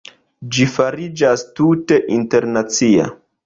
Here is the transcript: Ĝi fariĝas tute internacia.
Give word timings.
Ĝi 0.55 0.65
fariĝas 0.75 1.45
tute 1.61 2.03
internacia. 2.19 3.11